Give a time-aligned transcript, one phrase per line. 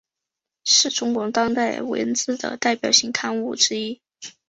[0.63, 4.01] 是中国当代文学的代表性刊物之一。